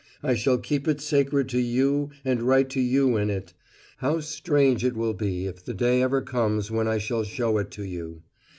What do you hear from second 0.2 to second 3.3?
I shall keep it sacred to You and write to You in